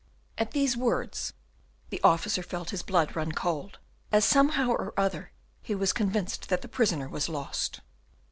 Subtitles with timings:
[0.39, 1.33] At these words
[1.91, 3.77] the officer felt his blood run cold,
[4.11, 5.31] as somehow or other
[5.61, 7.81] he was convinced that the prisoner was lost.